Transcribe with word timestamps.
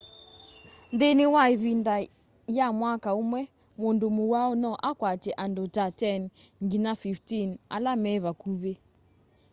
nthini 0.93 1.23
wa 1.33 1.43
ivinda 1.53 1.95
ya 2.57 2.67
mwaka 2.79 3.09
umwe 3.21 3.41
mundu 3.79 4.07
muwau 4.17 4.51
no 4.61 4.71
akwatye 4.89 5.31
andu 5.43 5.63
ta 5.75 5.85
10 5.99 6.21
nginya 6.63 6.91
15 7.01 7.51
ala 7.75 7.91
me 8.03 8.11
vakuvi 8.25 8.73